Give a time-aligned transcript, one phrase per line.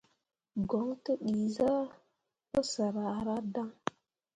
[0.69, 1.85] Goŋ tǝ dii zah
[2.51, 3.69] pǝsǝr ahradaŋ.